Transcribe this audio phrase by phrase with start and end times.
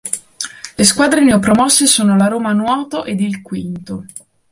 [0.79, 4.07] Le squadre neopromosse sono la Roma Nuoto ed il Quinto.